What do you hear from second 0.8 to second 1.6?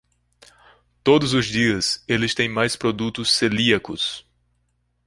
Todos os